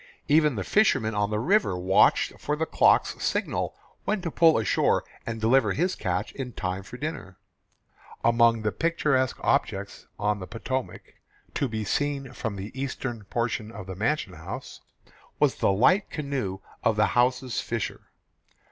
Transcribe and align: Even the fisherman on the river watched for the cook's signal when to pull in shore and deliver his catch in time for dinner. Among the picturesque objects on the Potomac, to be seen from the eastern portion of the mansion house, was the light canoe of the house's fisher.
Even 0.27 0.55
the 0.55 0.63
fisherman 0.63 1.13
on 1.13 1.29
the 1.29 1.37
river 1.37 1.77
watched 1.77 2.31
for 2.39 2.55
the 2.55 2.65
cook's 2.65 3.23
signal 3.23 3.75
when 4.03 4.19
to 4.23 4.31
pull 4.31 4.57
in 4.57 4.65
shore 4.65 5.03
and 5.27 5.39
deliver 5.39 5.73
his 5.73 5.93
catch 5.93 6.31
in 6.31 6.53
time 6.53 6.81
for 6.81 6.97
dinner. 6.97 7.37
Among 8.23 8.63
the 8.63 8.71
picturesque 8.71 9.37
objects 9.43 10.07
on 10.17 10.39
the 10.39 10.47
Potomac, 10.47 11.13
to 11.53 11.67
be 11.67 11.83
seen 11.83 12.33
from 12.33 12.55
the 12.55 12.71
eastern 12.73 13.25
portion 13.25 13.71
of 13.71 13.85
the 13.85 13.95
mansion 13.95 14.33
house, 14.33 14.81
was 15.39 15.57
the 15.57 15.71
light 15.71 16.09
canoe 16.09 16.61
of 16.83 16.95
the 16.95 17.05
house's 17.13 17.61
fisher. 17.61 18.07